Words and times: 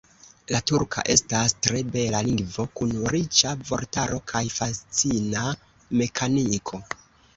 La 0.51 0.59
turka 0.69 1.01
estas 1.15 1.53
tre 1.67 1.81
bela 1.95 2.21
lingvo 2.29 2.65
kun 2.79 2.95
riĉa 3.17 3.53
vortaro 3.69 4.19
kaj 4.33 4.43
fascina 4.57 5.45
mekaniko. 6.03 6.83